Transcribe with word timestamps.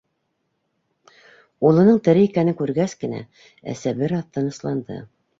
Улының 1.67 1.99
тере 2.07 2.23
икәнен 2.27 2.57
күргәс 2.61 2.95
кенә, 3.03 3.19
әсә 3.75 3.93
бер 3.99 4.15
аҙ 4.21 4.25
тынысланды. 4.39 4.99